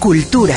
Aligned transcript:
Cultura. 0.00 0.56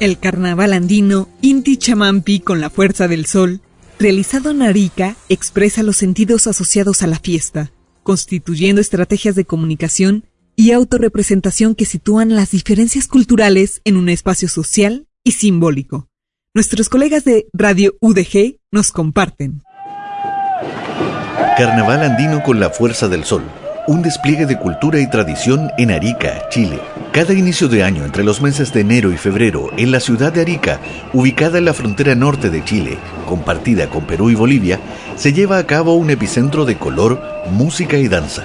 El 0.00 0.18
carnaval 0.18 0.74
andino 0.74 1.30
Inti 1.40 1.78
Chamampi 1.78 2.40
con 2.40 2.60
la 2.60 2.68
fuerza 2.68 3.08
del 3.08 3.24
sol, 3.24 3.62
realizado 3.98 4.50
en 4.50 4.60
Arica, 4.60 5.16
expresa 5.30 5.82
los 5.82 5.96
sentidos 5.96 6.46
asociados 6.46 7.00
a 7.02 7.06
la 7.06 7.18
fiesta, 7.18 7.72
constituyendo 8.02 8.82
estrategias 8.82 9.34
de 9.34 9.46
comunicación 9.46 10.26
y 10.54 10.72
autorrepresentación 10.72 11.74
que 11.74 11.86
sitúan 11.86 12.36
las 12.36 12.50
diferencias 12.50 13.08
culturales 13.08 13.80
en 13.86 13.96
un 13.96 14.10
espacio 14.10 14.46
social 14.46 15.06
y 15.24 15.32
simbólico. 15.32 16.08
Nuestros 16.52 16.90
colegas 16.90 17.24
de 17.24 17.46
Radio 17.54 17.96
UDG 18.02 18.58
nos 18.70 18.92
comparten. 18.92 19.62
Carnaval 21.56 22.02
andino 22.02 22.42
con 22.42 22.60
la 22.60 22.68
fuerza 22.68 23.08
del 23.08 23.24
sol 23.24 23.42
un 23.86 24.00
despliegue 24.00 24.46
de 24.46 24.58
cultura 24.58 25.00
y 25.00 25.08
tradición 25.08 25.70
en 25.76 25.90
Arica, 25.90 26.48
Chile. 26.50 26.78
Cada 27.10 27.34
inicio 27.34 27.68
de 27.68 27.82
año, 27.82 28.04
entre 28.04 28.22
los 28.22 28.40
meses 28.40 28.72
de 28.72 28.80
enero 28.80 29.12
y 29.12 29.16
febrero, 29.16 29.70
en 29.76 29.90
la 29.90 29.98
ciudad 29.98 30.32
de 30.32 30.40
Arica, 30.40 30.80
ubicada 31.12 31.58
en 31.58 31.64
la 31.64 31.74
frontera 31.74 32.14
norte 32.14 32.48
de 32.48 32.64
Chile, 32.64 32.98
compartida 33.26 33.88
con 33.88 34.06
Perú 34.06 34.30
y 34.30 34.34
Bolivia, 34.34 34.78
se 35.16 35.32
lleva 35.32 35.58
a 35.58 35.66
cabo 35.66 35.94
un 35.94 36.10
epicentro 36.10 36.64
de 36.64 36.76
color, 36.76 37.20
música 37.50 37.96
y 37.98 38.06
danza. 38.06 38.44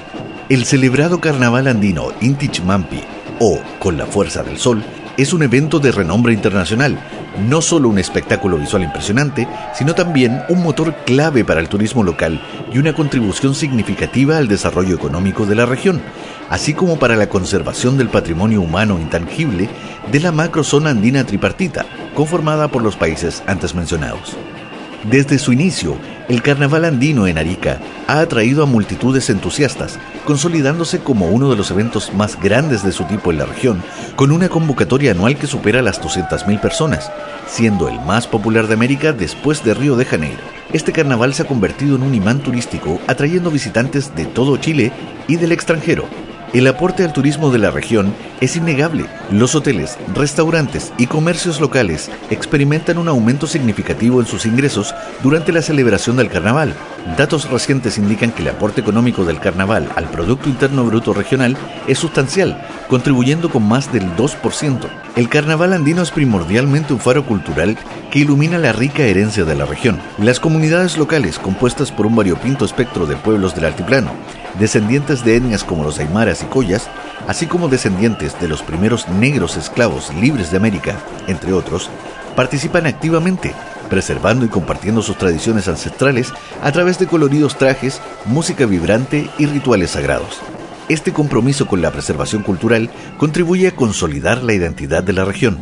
El 0.50 0.66
celebrado 0.66 1.20
carnaval 1.20 1.67
andino 1.67 2.14
Inti 2.20 2.50
Mampi, 2.62 3.02
o 3.40 3.59
Con 3.80 3.98
la 3.98 4.08
Fuerza 4.08 4.42
del 4.44 4.58
Sol, 4.58 4.84
es 5.17 5.34
un 5.34 5.44
evento 5.44 5.80
de 5.80 5.92
renombre 5.92 6.34
internacional, 6.34 6.98
no 7.40 7.62
solo 7.62 7.90
un 7.90 8.00
espectáculo 8.00 8.58
visual 8.58 8.84
impresionante, 8.84 9.48
sino 9.73 9.95
también 9.95 10.41
un 10.50 10.64
motor 10.64 10.95
clave 11.05 11.45
para 11.45 11.59
el 11.59 11.70
turismo 11.70 12.04
local 12.04 12.41
y 12.73 12.78
una 12.78 12.94
contribución 12.94 13.55
significativa 13.55 14.38
al 14.38 14.48
desarrollo 14.48 14.95
económico 14.95 15.45
de 15.45 15.55
la 15.55 15.66
región, 15.66 16.02
así 16.50 16.73
como 16.73 17.00
para 17.00 17.16
la 17.16 17.30
conservación 17.30 17.98
del 17.98 18.09
patrimonio 18.09 18.62
humano 18.62 19.00
intangible 19.00 19.70
de 20.12 20.20
la 20.20 20.31
macrozona 20.31 20.92
andina 20.92 21.25
tripartita, 21.25 21.86
conformada 22.16 22.67
por 22.67 22.81
los 22.81 22.95
países 22.95 23.44
antes 23.47 23.75
mencionados. 23.75 24.36
Desde 25.09 25.38
su 25.38 25.53
inicio, 25.53 25.97
el 26.30 26.42
carnaval 26.42 26.86
andino 26.86 27.28
en 27.28 27.38
Arica 27.38 27.80
ha 28.08 28.20
atraído 28.20 28.64
a 28.64 28.66
multitudes 28.66 29.30
entusiastas, 29.30 29.97
consolidándose 30.25 31.00
como 31.00 31.28
uno 31.28 31.50
de 31.50 31.56
los 31.56 31.72
eventos 31.72 32.14
más 32.14 32.39
grandes 32.42 32.84
de 32.84 32.92
su 32.92 33.06
tipo 33.06 33.31
en 33.31 33.38
la 33.38 33.45
región, 33.45 33.81
con 34.16 34.31
una 34.31 34.50
convocatoria 34.50 35.11
anual 35.11 35.38
que 35.38 35.47
supera 35.47 35.81
las 35.81 36.02
200.000 36.02 36.59
personas, 36.59 37.11
siendo 37.47 37.88
el 37.88 38.00
más 38.02 38.28
popular 38.28 38.67
de 38.67 38.73
América 38.73 39.14
después 39.14 39.64
de 39.64 39.73
Río 39.73 39.95
de 39.95 40.06
Janeiro. 40.06 40.42
Este 40.73 40.92
carnaval 40.92 41.34
se 41.34 41.44
ha 41.44 41.47
convertido 41.47 41.95
en 41.95 42.03
un 42.03 42.14
imán 42.14 42.39
turístico, 42.39 43.00
atrayendo 43.08 43.50
visitantes 43.50 44.14
de 44.16 44.25
todo 44.25 44.58
Chile 44.58 44.91
y 45.28 45.38
del 45.38 45.53
extranjero, 45.53 46.06
el 46.53 46.66
aporte 46.67 47.03
al 47.03 47.12
turismo 47.12 47.52
de 47.52 47.59
la 47.59 47.72
región 47.72 48.14
es 48.40 48.56
innegable. 48.56 49.06
Los 49.31 49.53
hoteles, 49.53 49.98
restaurantes 50.16 50.94
y 50.98 51.08
comercios 51.08 51.59
locales 51.59 52.09
experimentan 52.30 52.98
un 52.98 53.09
aumento 53.09 53.48
significativo 53.48 54.22
en 54.22 54.28
sus 54.28 54.45
ingresos 54.45 54.95
durante 55.23 55.52
la 55.52 55.62
celebración 55.62 56.16
del 56.16 56.30
carnaval. 56.30 56.73
Datos 57.18 57.50
recientes 57.50 57.98
indican 57.98 58.31
que 58.31 58.42
el 58.42 58.50
aporte 58.50 58.81
económico 58.81 59.25
del 59.25 59.40
carnaval 59.40 59.90
al 59.95 60.09
Producto 60.09 60.50
Interno 60.50 60.86
Bruto 60.86 61.14
Regional 61.14 61.58
es 61.88 62.00
sustancial, 62.00 62.62
contribuyendo 62.88 63.50
con 63.50 63.68
más 63.68 63.92
del 63.92 64.03
2%. 64.16 64.88
El 65.16 65.30
carnaval 65.30 65.73
andino 65.73 66.02
es 66.02 66.12
primordialmente 66.12 66.94
un 66.94 67.00
faro 67.00 67.25
cultural 67.25 67.78
que 68.12 68.20
ilumina 68.20 68.58
la 68.58 68.72
rica 68.72 69.03
herencia 69.03 69.45
de 69.45 69.56
la 69.56 69.66
región. 69.66 70.00
Las 70.18 70.40
comunidades 70.40 70.98
locales, 70.98 71.40
compuestas 71.40 71.92
por 71.92 72.06
un 72.06 72.16
variopinto 72.16 72.66
espectro 72.66 73.06
de 73.06 73.16
pueblos 73.16 73.56
del 73.56 73.66
altiplano, 73.66 74.12
descendientes 74.59 75.23
de 75.23 75.36
etnias 75.36 75.64
como 75.64 75.84
los 75.84 76.00
aymaras 76.00 76.44
y 76.44 76.45
collas, 76.45 76.90
así 77.28 77.45
como 77.48 77.70
descendientes 77.70 78.40
de 78.40 78.48
los 78.48 78.62
primeros 78.64 79.08
negros 79.09 79.58
esclavos 79.58 80.14
libres 80.14 80.52
de 80.52 80.58
América, 80.58 80.98
entre 81.28 81.53
otros, 81.53 81.90
participan 82.36 82.86
activamente, 82.86 83.53
preservando 83.90 84.45
y 84.45 84.50
compartiendo 84.50 85.02
sus 85.02 85.18
tradiciones 85.18 85.68
ancestrales 85.68 86.34
a 86.62 86.72
través 86.72 87.00
de 87.00 87.08
coloridos 87.08 87.58
trajes, 87.58 88.02
música 88.25 88.66
vibrante 88.66 89.30
y 89.38 89.46
rituales 89.46 89.91
sagrados. 89.91 90.41
Este 90.90 91.12
compromiso 91.12 91.68
con 91.68 91.81
la 91.81 91.91
preservación 91.91 92.44
cultural 92.44 92.90
contribuye 93.18 93.68
a 93.68 93.75
consolidar 93.75 94.44
la 94.44 94.53
identidad 94.53 95.03
de 95.03 95.14
la 95.14 95.25
región. 95.25 95.58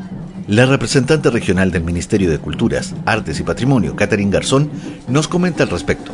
La 0.47 0.67
representante 0.67 1.31
regional 1.31 1.71
del 1.71 1.83
Ministerio 1.83 2.29
de 2.29 2.37
Culturas, 2.37 2.93
Artes 3.07 3.39
y 3.39 3.43
Patrimonio, 3.43 3.95
Catherine 3.95 4.29
Garzón, 4.29 4.69
nos 5.07 5.27
comenta 5.27 5.63
al 5.63 5.69
respecto. 5.69 6.11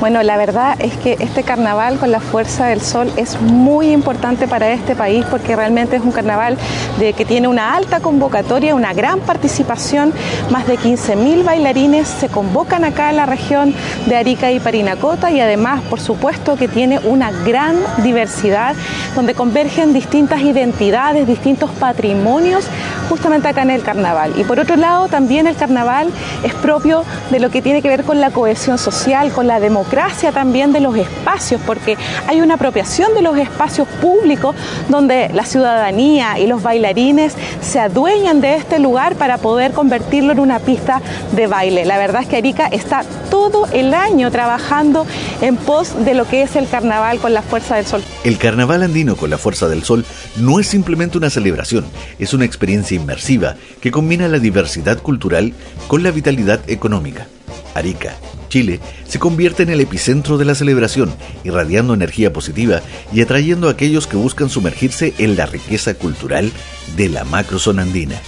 Bueno, 0.00 0.22
la 0.22 0.36
verdad 0.36 0.76
es 0.78 0.96
que 0.96 1.16
este 1.18 1.42
carnaval 1.42 1.98
con 1.98 2.12
la 2.12 2.20
fuerza 2.20 2.66
del 2.66 2.80
sol 2.80 3.10
es 3.16 3.40
muy 3.40 3.90
importante 3.90 4.46
para 4.46 4.70
este 4.70 4.94
país 4.94 5.24
porque 5.28 5.56
realmente 5.56 5.96
es 5.96 6.02
un 6.02 6.12
carnaval 6.12 6.56
de 7.00 7.14
que 7.14 7.24
tiene 7.24 7.48
una 7.48 7.74
alta 7.74 7.98
convocatoria, 7.98 8.76
una 8.76 8.94
gran 8.94 9.18
participación, 9.18 10.12
más 10.50 10.68
de 10.68 10.78
15.000 10.78 11.42
bailarines 11.42 12.06
se 12.06 12.28
convocan 12.28 12.84
acá 12.84 13.10
en 13.10 13.16
la 13.16 13.26
región 13.26 13.74
de 14.06 14.16
Arica 14.16 14.52
y 14.52 14.60
Parinacota 14.60 15.32
y 15.32 15.40
además, 15.40 15.82
por 15.90 15.98
supuesto, 15.98 16.54
que 16.54 16.68
tiene 16.68 17.00
una 17.00 17.32
gran 17.32 17.76
diversidad 18.04 18.76
donde 19.16 19.34
convergen 19.34 19.92
distintas 19.92 20.42
identidades, 20.42 21.26
distintos 21.26 21.70
patrimonios 21.72 22.68
justamente 23.08 23.48
acá 23.48 23.62
en 23.62 23.70
el 23.70 23.82
carnaval. 23.82 24.32
Y 24.36 24.44
por 24.44 24.60
otro 24.60 24.76
lado, 24.76 25.08
también 25.08 25.46
el 25.46 25.56
carnaval 25.56 26.08
es 26.42 26.54
propio 26.54 27.04
de 27.30 27.40
lo 27.40 27.50
que 27.50 27.62
tiene 27.62 27.82
que 27.82 27.88
ver 27.88 28.04
con 28.04 28.20
la 28.20 28.30
cohesión 28.30 28.78
social, 28.78 29.32
con 29.32 29.46
la 29.46 29.60
democracia 29.60 30.32
también 30.32 30.72
de 30.72 30.80
los 30.80 30.96
espacios, 30.96 31.60
porque 31.66 31.96
hay 32.26 32.40
una 32.40 32.54
apropiación 32.54 33.14
de 33.14 33.22
los 33.22 33.36
espacios 33.38 33.88
públicos 34.00 34.54
donde 34.88 35.30
la 35.32 35.44
ciudadanía 35.44 36.38
y 36.38 36.46
los 36.46 36.62
bailarines 36.62 37.34
se 37.60 37.80
adueñan 37.80 38.40
de 38.40 38.56
este 38.56 38.78
lugar 38.78 39.16
para 39.16 39.38
poder 39.38 39.72
convertirlo 39.72 40.32
en 40.32 40.40
una 40.40 40.58
pista 40.58 41.00
de 41.32 41.46
baile. 41.46 41.84
La 41.84 41.98
verdad 41.98 42.22
es 42.22 42.28
que 42.28 42.36
Arica 42.36 42.66
está 42.66 43.02
todo 43.30 43.66
el 43.72 43.94
año 43.94 44.30
trabajando 44.30 45.06
en 45.40 45.56
pos 45.56 46.04
de 46.04 46.14
lo 46.14 46.26
que 46.26 46.42
es 46.42 46.56
el 46.56 46.68
carnaval 46.68 47.18
con 47.18 47.32
la 47.32 47.42
fuerza 47.42 47.76
del 47.76 47.86
sol. 47.86 48.02
El 48.24 48.38
carnaval 48.38 48.82
andino 48.82 49.16
con 49.16 49.30
la 49.30 49.38
fuerza 49.38 49.68
del 49.68 49.84
sol 49.84 50.04
no 50.36 50.60
es 50.60 50.66
simplemente 50.66 51.18
una 51.18 51.30
celebración, 51.30 51.84
es 52.18 52.34
una 52.34 52.44
experiencia 52.44 52.97
inmersiva 52.98 53.56
que 53.80 53.90
combina 53.90 54.28
la 54.28 54.38
diversidad 54.38 55.00
cultural 55.00 55.54
con 55.86 56.02
la 56.02 56.10
vitalidad 56.10 56.60
económica. 56.68 57.26
Arica, 57.74 58.16
Chile, 58.48 58.80
se 59.06 59.18
convierte 59.18 59.62
en 59.62 59.70
el 59.70 59.80
epicentro 59.80 60.38
de 60.38 60.44
la 60.44 60.54
celebración, 60.54 61.14
irradiando 61.44 61.94
energía 61.94 62.32
positiva 62.32 62.82
y 63.12 63.22
atrayendo 63.22 63.68
a 63.68 63.72
aquellos 63.72 64.06
que 64.06 64.16
buscan 64.16 64.50
sumergirse 64.50 65.14
en 65.18 65.36
la 65.36 65.46
riqueza 65.46 65.94
cultural 65.94 66.50
de 66.96 67.08
la 67.08 67.24
macrozona 67.24 67.82
andina. 67.82 68.20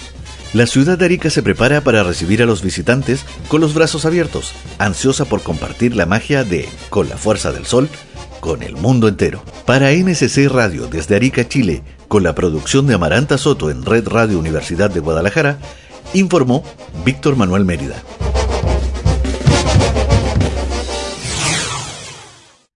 La 0.53 0.67
ciudad 0.67 0.97
de 0.97 1.05
Arica 1.05 1.29
se 1.29 1.43
prepara 1.43 1.81
para 1.81 2.03
recibir 2.03 2.43
a 2.43 2.45
los 2.45 2.61
visitantes 2.61 3.25
con 3.47 3.61
los 3.61 3.73
brazos 3.73 4.05
abiertos, 4.05 4.53
ansiosa 4.79 5.25
por 5.25 5.41
compartir 5.43 5.95
la 5.95 6.05
magia 6.05 6.43
de 6.43 6.67
Con 6.89 7.07
la 7.07 7.17
Fuerza 7.17 7.51
del 7.51 7.65
Sol 7.65 7.87
con 8.41 8.63
el 8.63 8.75
mundo 8.75 9.07
entero. 9.07 9.43
Para 9.65 9.91
NSC 9.93 10.49
Radio 10.49 10.87
desde 10.87 11.15
Arica, 11.15 11.47
Chile, 11.47 11.83
con 12.11 12.23
la 12.23 12.35
producción 12.35 12.87
de 12.87 12.93
Amaranta 12.93 13.37
Soto 13.37 13.71
en 13.71 13.85
Red 13.85 14.09
Radio 14.09 14.37
Universidad 14.37 14.91
de 14.91 14.99
Guadalajara, 14.99 15.59
informó 16.13 16.61
Víctor 17.05 17.37
Manuel 17.37 17.63
Mérida. 17.63 18.03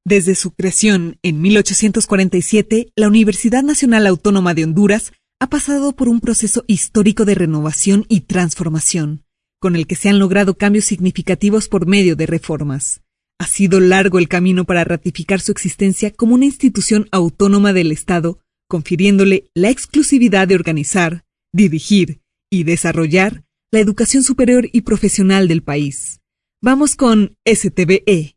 Desde 0.06 0.36
su 0.36 0.52
creación 0.52 1.20
en 1.22 1.42
1847, 1.42 2.94
la 2.96 3.10
Universidad 3.10 3.62
Nacional 3.62 4.08
Autónoma 4.08 4.54
de 4.54 4.64
Honduras 4.64 5.12
ha 5.42 5.48
pasado 5.48 5.92
por 5.92 6.08
un 6.08 6.22
proceso 6.22 6.64
histórico 6.68 7.26
de 7.26 7.36
renovación 7.36 8.06
y 8.08 8.22
transformación, 8.22 9.26
con 9.60 9.76
el 9.76 9.86
que 9.86 9.98
se 9.98 10.08
han 10.08 10.18
logrado 10.18 10.54
cambios 10.54 10.86
significativos 10.86 11.68
por 11.68 11.88
medio 11.88 12.16
de 12.16 12.26
reformas. 12.26 13.02
Ha 13.38 13.48
sido 13.48 13.82
largo 13.82 14.18
el 14.18 14.30
camino 14.30 14.64
para 14.64 14.86
ratificar 14.86 15.42
su 15.42 15.52
existencia 15.52 16.12
como 16.12 16.36
una 16.36 16.46
institución 16.46 17.10
autónoma 17.12 17.74
del 17.74 17.92
Estado, 17.92 18.40
confiriéndole 18.68 19.50
la 19.54 19.70
exclusividad 19.70 20.48
de 20.48 20.56
organizar, 20.56 21.24
dirigir 21.54 22.22
y 22.52 22.64
desarrollar 22.64 23.44
la 23.72 23.80
educación 23.80 24.24
superior 24.24 24.68
y 24.72 24.82
profesional 24.82 25.48
del 25.48 25.64
país. 25.64 26.22
Vamos 26.62 26.96
con 26.96 27.38
STBE. 27.46 28.35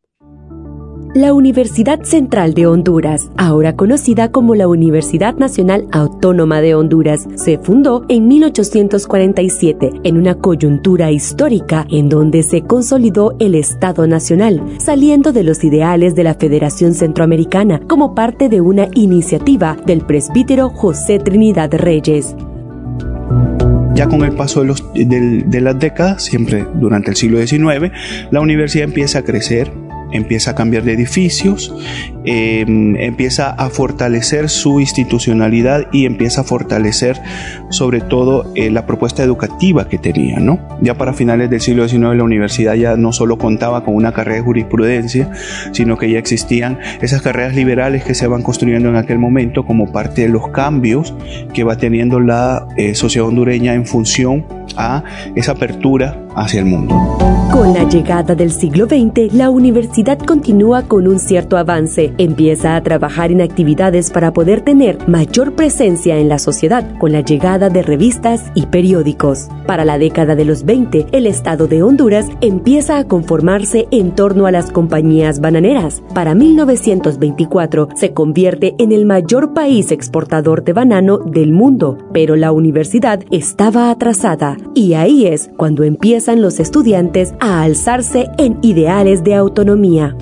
La 1.14 1.32
Universidad 1.32 2.02
Central 2.02 2.52
de 2.52 2.66
Honduras, 2.66 3.30
ahora 3.38 3.74
conocida 3.74 4.30
como 4.30 4.54
la 4.54 4.68
Universidad 4.68 5.34
Nacional 5.36 5.86
Autónoma 5.90 6.60
de 6.60 6.74
Honduras, 6.74 7.26
se 7.34 7.56
fundó 7.56 8.04
en 8.10 8.28
1847 8.28 9.92
en 10.04 10.18
una 10.18 10.34
coyuntura 10.34 11.10
histórica 11.10 11.86
en 11.90 12.10
donde 12.10 12.42
se 12.42 12.60
consolidó 12.60 13.34
el 13.38 13.54
Estado 13.54 14.06
Nacional, 14.06 14.62
saliendo 14.78 15.32
de 15.32 15.44
los 15.44 15.64
ideales 15.64 16.14
de 16.14 16.24
la 16.24 16.34
Federación 16.34 16.92
Centroamericana 16.92 17.80
como 17.88 18.14
parte 18.14 18.50
de 18.50 18.60
una 18.60 18.88
iniciativa 18.92 19.78
del 19.86 20.02
presbítero 20.02 20.68
José 20.68 21.20
Trinidad 21.20 21.72
Reyes. 21.72 22.36
Ya 23.94 24.08
con 24.08 24.22
el 24.24 24.32
paso 24.32 24.62
de, 24.62 25.42
de 25.46 25.60
las 25.62 25.78
décadas, 25.78 26.22
siempre 26.22 26.66
durante 26.74 27.10
el 27.10 27.16
siglo 27.16 27.38
XIX, 27.38 27.92
la 28.30 28.40
universidad 28.42 28.84
empieza 28.84 29.20
a 29.20 29.22
crecer 29.22 29.87
empieza 30.12 30.52
a 30.52 30.54
cambiar 30.54 30.84
de 30.84 30.92
edificios, 30.92 31.74
em, 32.24 32.96
empieza 32.96 33.50
a 33.50 33.70
fortalecer 33.70 34.48
su 34.48 34.80
institucionalidad 34.80 35.86
y 35.92 36.06
empieza 36.06 36.42
a 36.42 36.44
fortalecer 36.44 37.20
sobre 37.70 38.00
todo 38.00 38.52
eh, 38.54 38.70
la 38.70 38.86
propuesta 38.86 39.22
educativa 39.22 39.88
que 39.88 39.98
tenía. 39.98 40.38
¿no? 40.38 40.60
Ya 40.80 40.94
para 40.94 41.12
finales 41.12 41.50
del 41.50 41.60
siglo 41.60 41.88
XIX 41.88 42.16
la 42.16 42.24
universidad 42.24 42.74
ya 42.74 42.96
no 42.96 43.12
solo 43.12 43.38
contaba 43.38 43.84
con 43.84 43.94
una 43.94 44.12
carrera 44.12 44.36
de 44.38 44.42
jurisprudencia, 44.42 45.30
sino 45.72 45.96
que 45.96 46.10
ya 46.10 46.18
existían 46.18 46.78
esas 47.00 47.22
carreras 47.22 47.54
liberales 47.54 48.04
que 48.04 48.14
se 48.14 48.26
van 48.26 48.42
construyendo 48.42 48.88
en 48.88 48.96
aquel 48.96 49.18
momento 49.18 49.64
como 49.64 49.92
parte 49.92 50.22
de 50.22 50.28
los 50.28 50.48
cambios 50.48 51.14
que 51.52 51.64
va 51.64 51.76
teniendo 51.76 52.20
la 52.20 52.66
eh, 52.76 52.94
sociedad 52.94 53.28
hondureña 53.28 53.74
en 53.74 53.86
función 53.86 54.57
a 54.78 55.02
esa 55.34 55.52
apertura 55.52 56.24
hacia 56.34 56.60
el 56.60 56.66
mundo. 56.66 56.94
Con 57.50 57.72
la 57.72 57.88
llegada 57.88 58.34
del 58.34 58.52
siglo 58.52 58.86
XX, 58.86 59.32
la 59.34 59.50
universidad 59.50 60.18
continúa 60.18 60.82
con 60.82 61.08
un 61.08 61.18
cierto 61.18 61.56
avance. 61.56 62.12
Empieza 62.18 62.76
a 62.76 62.82
trabajar 62.82 63.32
en 63.32 63.40
actividades 63.40 64.10
para 64.10 64.32
poder 64.32 64.60
tener 64.60 65.08
mayor 65.08 65.54
presencia 65.54 66.18
en 66.18 66.28
la 66.28 66.38
sociedad 66.38 66.86
con 66.98 67.10
la 67.10 67.22
llegada 67.22 67.70
de 67.70 67.82
revistas 67.82 68.52
y 68.54 68.66
periódicos. 68.66 69.48
Para 69.66 69.84
la 69.84 69.98
década 69.98 70.36
de 70.36 70.44
los 70.44 70.64
20, 70.64 71.06
el 71.10 71.26
estado 71.26 71.66
de 71.66 71.82
Honduras 71.82 72.26
empieza 72.40 72.98
a 72.98 73.04
conformarse 73.04 73.88
en 73.90 74.14
torno 74.14 74.46
a 74.46 74.52
las 74.52 74.70
compañías 74.70 75.40
bananeras. 75.40 76.02
Para 76.14 76.34
1924 76.34 77.88
se 77.96 78.12
convierte 78.12 78.74
en 78.78 78.92
el 78.92 79.06
mayor 79.06 79.54
país 79.54 79.90
exportador 79.90 80.62
de 80.64 80.74
banano 80.74 81.18
del 81.18 81.52
mundo, 81.52 81.98
pero 82.12 82.36
la 82.36 82.52
universidad 82.52 83.20
estaba 83.30 83.90
atrasada 83.90 84.56
y 84.74 84.94
ahí 84.94 85.26
es 85.26 85.50
cuando 85.56 85.84
empiezan 85.84 86.42
los 86.42 86.60
estudiantes 86.60 87.34
a 87.40 87.62
alzarse 87.62 88.28
en 88.38 88.58
ideales 88.62 89.24
de 89.24 89.34
autonomía. 89.34 90.16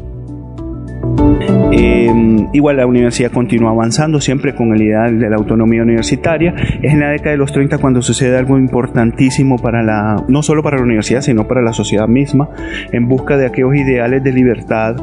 Em, 1.72 2.48
igual 2.52 2.76
la 2.76 2.86
universidad 2.86 3.30
continúa 3.30 3.70
avanzando 3.70 4.20
siempre 4.20 4.54
con 4.54 4.72
el 4.72 4.82
ideal 4.82 5.18
de 5.18 5.28
la 5.28 5.36
autonomía 5.36 5.82
universitaria. 5.82 6.54
Es 6.82 6.92
en 6.92 7.00
la 7.00 7.10
década 7.10 7.32
de 7.32 7.36
los 7.36 7.52
30 7.52 7.78
cuando 7.78 8.02
sucede 8.02 8.36
algo 8.36 8.58
importantísimo 8.58 9.56
para 9.56 9.82
la, 9.82 10.24
no 10.28 10.42
solo 10.42 10.62
para 10.62 10.78
la 10.78 10.84
universidad, 10.84 11.20
sino 11.20 11.46
para 11.46 11.62
la 11.62 11.72
sociedad 11.72 12.08
misma, 12.08 12.48
en 12.92 13.08
busca 13.08 13.36
de 13.36 13.46
aquellos 13.46 13.74
ideales 13.74 14.22
de 14.22 14.32
libertad, 14.32 14.96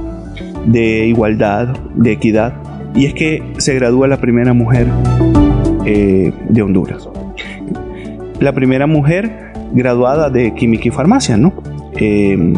de 0.65 1.05
igualdad, 1.07 1.75
de 1.95 2.11
equidad. 2.11 2.53
Y 2.95 3.05
es 3.05 3.13
que 3.13 3.43
se 3.57 3.75
gradúa 3.75 4.07
la 4.07 4.17
primera 4.17 4.53
mujer 4.53 4.87
eh, 5.85 6.31
de 6.49 6.61
Honduras. 6.61 7.09
La 8.43 8.51
primera 8.51 8.87
mujer 8.87 9.53
graduada 9.71 10.29
de 10.29 10.53
química 10.53 10.89
y 10.89 10.91
farmacia, 10.91 11.37
¿no? 11.37 11.53
Em, 11.95 12.53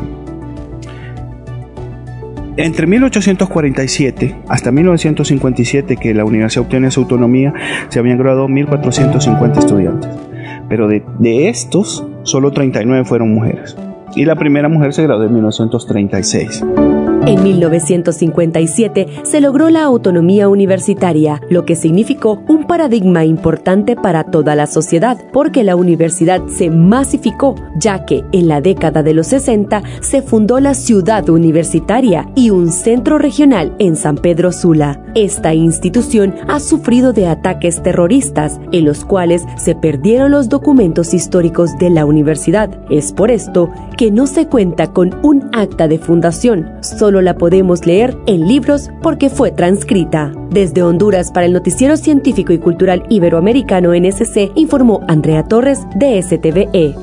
entre 2.57 2.87
1847 2.87 4.35
hasta 4.49 4.71
1957, 4.71 5.95
que 5.97 6.15
la 6.15 6.25
universidad 6.25 6.65
obtiene 6.65 6.89
su 6.89 7.01
autonomía, 7.01 7.53
se 7.89 7.99
habían 7.99 8.17
graduado 8.17 8.47
1.450 8.47 9.59
estudiantes. 9.59 10.09
Pero 10.67 10.87
de, 10.87 11.03
de 11.19 11.49
estos, 11.49 12.03
solo 12.23 12.49
39 12.49 13.05
fueron 13.05 13.35
mujeres. 13.35 13.77
Y 14.15 14.25
la 14.25 14.35
primera 14.37 14.67
mujer 14.67 14.91
se 14.91 15.03
graduó 15.03 15.25
en 15.25 15.33
1936. 15.33 16.65
En 17.27 17.41
1957 17.41 19.07
se 19.23 19.41
logró 19.41 19.71
la 19.71 19.83
autonomía 19.83 20.47
universitaria, 20.47 21.41
lo 21.49 21.65
que 21.65 21.75
significó 21.75 22.43
un 22.47 22.67
paradigma 22.67 23.25
importante 23.25 23.95
para 23.95 24.25
toda 24.25 24.53
la 24.53 24.67
sociedad, 24.67 25.17
porque 25.33 25.63
la 25.63 25.75
universidad 25.75 26.45
se 26.45 26.69
masificó, 26.69 27.55
ya 27.75 28.05
que 28.05 28.23
en 28.31 28.47
la 28.47 28.61
década 28.61 29.01
de 29.01 29.15
los 29.15 29.25
60 29.27 29.81
se 30.01 30.21
fundó 30.21 30.59
la 30.59 30.75
ciudad 30.75 31.27
universitaria 31.27 32.29
y 32.35 32.51
un 32.51 32.71
centro 32.71 33.17
regional 33.17 33.75
en 33.79 33.95
San 33.95 34.17
Pedro 34.17 34.51
Sula. 34.51 35.01
Esta 35.15 35.55
institución 35.55 36.35
ha 36.47 36.59
sufrido 36.59 37.11
de 37.11 37.25
ataques 37.25 37.81
terroristas, 37.81 38.59
en 38.71 38.85
los 38.85 39.03
cuales 39.03 39.43
se 39.57 39.73
perdieron 39.73 40.29
los 40.29 40.47
documentos 40.47 41.15
históricos 41.15 41.75
de 41.79 41.89
la 41.89 42.05
universidad. 42.05 42.69
Es 42.91 43.13
por 43.13 43.31
esto 43.31 43.71
que 43.97 44.11
no 44.11 44.27
se 44.27 44.47
cuenta 44.47 44.87
con 44.87 45.15
un 45.23 45.49
acta 45.53 45.87
de 45.87 45.97
fundación, 45.97 46.69
solo 46.81 47.14
la 47.21 47.37
podemos 47.37 47.85
leer 47.85 48.17
en 48.27 48.47
libros 48.47 48.89
porque 49.01 49.29
fue 49.29 49.51
transcrita. 49.51 50.33
Desde 50.49 50.83
Honduras 50.83 51.31
para 51.31 51.45
el 51.45 51.53
Noticiero 51.53 51.97
Científico 51.97 52.53
y 52.53 52.59
Cultural 52.59 53.05
Iberoamericano 53.09 53.93
NSC 53.93 54.51
informó 54.55 55.03
Andrea 55.07 55.43
Torres 55.43 55.79
de 55.95 56.21
STVE. 56.21 56.95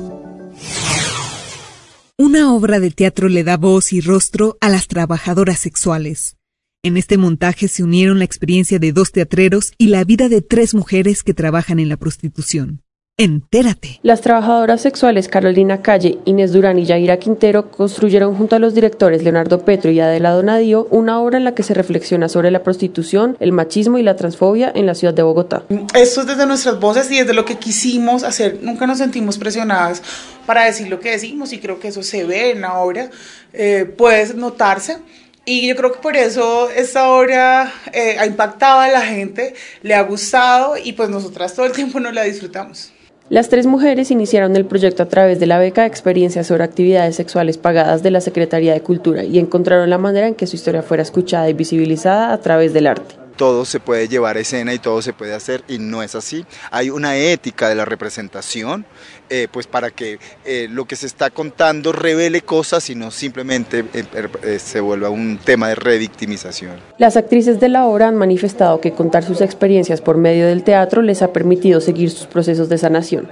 Una 2.17 2.53
obra 2.53 2.79
de 2.79 2.91
teatro 2.91 3.27
le 3.27 3.43
da 3.43 3.57
voz 3.57 3.91
y 3.91 3.99
rostro 3.99 4.57
a 4.61 4.69
las 4.69 4.87
trabajadoras 4.87 5.59
sexuales. 5.59 6.37
En 6.83 6.97
este 6.97 7.17
montaje 7.17 7.67
se 7.67 7.83
unieron 7.83 8.19
la 8.19 8.25
experiencia 8.25 8.77
de 8.77 8.91
dos 8.91 9.11
teatreros 9.11 9.71
y 9.77 9.87
la 9.87 10.03
vida 10.03 10.29
de 10.29 10.41
tres 10.41 10.73
mujeres 10.73 11.23
que 11.23 11.33
trabajan 11.33 11.79
en 11.79 11.89
la 11.89 11.97
prostitución. 11.97 12.83
Entérate. 13.19 13.99
Las 14.01 14.21
trabajadoras 14.21 14.81
sexuales 14.81 15.27
Carolina 15.27 15.83
Calle, 15.83 16.17
Inés 16.25 16.51
Durán 16.51 16.79
y 16.79 16.85
Yaira 16.85 17.17
Quintero 17.17 17.69
construyeron 17.69 18.35
junto 18.35 18.55
a 18.55 18.59
los 18.59 18.73
directores 18.73 19.21
Leonardo 19.21 19.63
Petro 19.63 19.91
y 19.91 19.99
Adela 19.99 20.31
Donadío 20.31 20.87
una 20.89 21.19
obra 21.19 21.37
en 21.37 21.43
la 21.43 21.53
que 21.53 21.61
se 21.61 21.75
reflexiona 21.75 22.27
sobre 22.27 22.49
la 22.49 22.63
prostitución, 22.63 23.37
el 23.39 23.51
machismo 23.51 23.99
y 23.99 24.01
la 24.01 24.15
transfobia 24.15 24.71
en 24.73 24.87
la 24.87 24.95
ciudad 24.95 25.13
de 25.13 25.21
Bogotá. 25.21 25.61
Esto 25.93 26.21
es 26.21 26.27
desde 26.27 26.47
nuestras 26.47 26.79
voces 26.79 27.11
y 27.11 27.19
desde 27.19 27.35
lo 27.35 27.45
que 27.45 27.57
quisimos 27.57 28.23
hacer. 28.23 28.57
Nunca 28.63 28.87
nos 28.87 28.97
sentimos 28.97 29.37
presionadas 29.37 30.01
para 30.47 30.63
decir 30.63 30.87
lo 30.87 30.99
que 30.99 31.11
decimos 31.11 31.53
y 31.53 31.59
creo 31.59 31.79
que 31.79 31.89
eso 31.89 32.01
se 32.01 32.23
ve 32.23 32.49
en 32.49 32.61
la 32.61 32.79
obra, 32.79 33.11
eh, 33.53 33.85
puede 33.95 34.33
notarse. 34.33 34.97
Y 35.45 35.67
yo 35.67 35.75
creo 35.75 35.91
que 35.91 35.99
por 35.99 36.17
eso 36.17 36.71
esta 36.71 37.11
obra 37.11 37.71
eh, 37.91 38.15
ha 38.17 38.25
impactado 38.25 38.79
a 38.79 38.87
la 38.87 39.01
gente, 39.01 39.53
le 39.83 39.93
ha 39.93 40.01
gustado 40.01 40.77
y 40.83 40.93
pues 40.93 41.09
nosotras 41.09 41.53
todo 41.53 41.67
el 41.67 41.73
tiempo 41.73 41.99
nos 41.99 42.15
la 42.15 42.23
disfrutamos. 42.23 42.91
Las 43.29 43.49
tres 43.49 43.65
mujeres 43.65 44.11
iniciaron 44.11 44.55
el 44.55 44.65
proyecto 44.65 45.01
a 45.01 45.07
través 45.07 45.39
de 45.39 45.47
la 45.47 45.57
beca 45.57 45.81
de 45.81 45.87
experiencias 45.87 46.47
sobre 46.47 46.65
actividades 46.65 47.15
sexuales 47.15 47.57
pagadas 47.57 48.03
de 48.03 48.11
la 48.11 48.21
Secretaría 48.21 48.73
de 48.73 48.81
Cultura 48.81 49.23
y 49.23 49.39
encontraron 49.39 49.89
la 49.89 49.97
manera 49.97 50.27
en 50.27 50.35
que 50.35 50.45
su 50.45 50.57
historia 50.57 50.83
fuera 50.83 51.03
escuchada 51.03 51.49
y 51.49 51.53
visibilizada 51.53 52.33
a 52.33 52.37
través 52.39 52.73
del 52.73 52.87
arte 52.87 53.22
todo 53.33 53.65
se 53.65 53.79
puede 53.79 54.07
llevar 54.07 54.37
a 54.37 54.39
escena 54.39 54.73
y 54.73 54.79
todo 54.79 55.01
se 55.01 55.13
puede 55.13 55.33
hacer 55.33 55.63
y 55.67 55.79
no 55.79 56.03
es 56.03 56.15
así. 56.15 56.45
Hay 56.71 56.89
una 56.89 57.17
ética 57.17 57.69
de 57.69 57.75
la 57.75 57.85
representación, 57.85 58.85
eh, 59.29 59.47
pues 59.51 59.67
para 59.67 59.91
que 59.91 60.19
eh, 60.45 60.67
lo 60.69 60.85
que 60.85 60.95
se 60.95 61.05
está 61.05 61.29
contando 61.29 61.91
revele 61.91 62.41
cosas 62.41 62.89
y 62.89 62.95
no 62.95 63.11
simplemente 63.11 63.85
eh, 63.93 64.59
se 64.59 64.79
vuelva 64.79 65.09
un 65.09 65.39
tema 65.43 65.69
de 65.69 65.75
revictimización. 65.75 66.75
Las 66.97 67.17
actrices 67.17 67.59
de 67.59 67.69
la 67.69 67.85
obra 67.85 68.07
han 68.07 68.15
manifestado 68.15 68.79
que 68.79 68.93
contar 68.93 69.23
sus 69.23 69.41
experiencias 69.41 70.01
por 70.01 70.17
medio 70.17 70.47
del 70.47 70.63
teatro 70.63 71.01
les 71.01 71.21
ha 71.21 71.33
permitido 71.33 71.81
seguir 71.81 72.11
sus 72.11 72.27
procesos 72.27 72.69
de 72.69 72.77
sanación. 72.77 73.27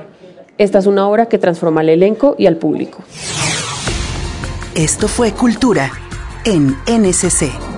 Esta 0.58 0.80
es 0.80 0.86
una 0.86 1.08
obra 1.08 1.28
que 1.28 1.38
transforma 1.38 1.82
al 1.82 1.90
elenco 1.90 2.36
y 2.38 2.46
al 2.46 2.58
público. 2.58 3.04
Esto 4.76 5.08
fue 5.08 5.32
Cultura 5.32 5.92
en 6.46 6.76
NCC. 6.88 7.71